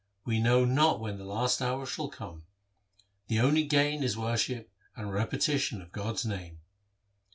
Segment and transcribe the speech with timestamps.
[0.25, 2.45] We know not when the last hour shall come
[3.27, 6.57] The only gain is worship, and repetition of God's name.'